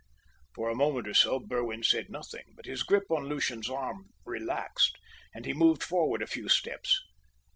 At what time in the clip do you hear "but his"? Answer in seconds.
2.55-2.81